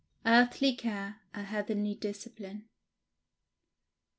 EARTHLY 0.25 0.73
CARE 0.77 1.17
A 1.35 1.43
HEAVENLY 1.43 1.93
DISCIPLINE. 1.93 2.65